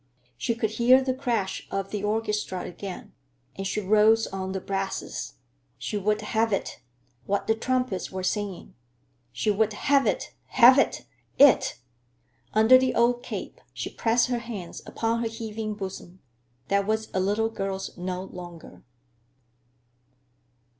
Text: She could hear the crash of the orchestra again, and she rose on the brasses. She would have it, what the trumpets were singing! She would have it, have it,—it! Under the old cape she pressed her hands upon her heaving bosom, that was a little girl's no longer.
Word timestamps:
She 0.35 0.55
could 0.55 0.71
hear 0.71 0.99
the 1.03 1.13
crash 1.13 1.67
of 1.69 1.91
the 1.91 2.03
orchestra 2.03 2.61
again, 2.61 3.13
and 3.55 3.67
she 3.67 3.81
rose 3.81 4.25
on 4.25 4.51
the 4.51 4.59
brasses. 4.59 5.33
She 5.77 5.95
would 5.95 6.21
have 6.21 6.51
it, 6.51 6.81
what 7.27 7.45
the 7.45 7.53
trumpets 7.53 8.11
were 8.11 8.23
singing! 8.23 8.73
She 9.31 9.51
would 9.51 9.73
have 9.73 10.07
it, 10.07 10.33
have 10.57 10.79
it,—it! 10.79 11.77
Under 12.55 12.79
the 12.79 12.95
old 12.95 13.21
cape 13.21 13.61
she 13.75 13.91
pressed 13.91 14.29
her 14.29 14.39
hands 14.39 14.81
upon 14.87 15.21
her 15.21 15.29
heaving 15.29 15.75
bosom, 15.75 16.19
that 16.69 16.87
was 16.87 17.09
a 17.13 17.19
little 17.19 17.49
girl's 17.49 17.95
no 17.95 18.23
longer. 18.23 18.81